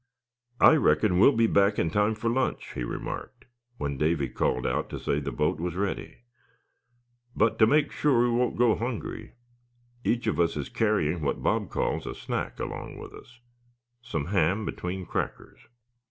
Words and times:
"I 0.59 0.77
reckon 0.77 1.19
we'll 1.19 1.35
be 1.37 1.45
back 1.45 1.77
in 1.77 1.91
time 1.91 2.15
for 2.15 2.27
lunch," 2.27 2.73
he 2.73 2.83
remarked, 2.83 3.45
when 3.77 3.99
Davy 3.99 4.29
called 4.29 4.65
out 4.65 4.89
to 4.89 4.97
say 4.99 5.19
the 5.19 5.31
boat 5.31 5.59
was 5.59 5.75
ready; 5.75 6.23
"but 7.35 7.59
to 7.59 7.67
make 7.67 7.91
sure 7.91 8.23
we 8.23 8.29
won't 8.35 8.57
go 8.57 8.73
hungry 8.75 9.35
each 10.03 10.25
of 10.25 10.39
us 10.39 10.57
is 10.57 10.69
carrying 10.69 11.21
what 11.21 11.43
Bob 11.43 11.69
calls 11.69 12.07
a 12.07 12.15
'snack,' 12.15 12.59
along 12.59 12.97
with 12.97 13.13
us 13.13 13.41
some 14.01 14.25
ham 14.25 14.65
between 14.65 15.05
crackers." 15.05 15.59